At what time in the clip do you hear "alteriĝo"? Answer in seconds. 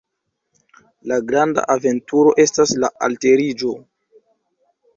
3.09-3.77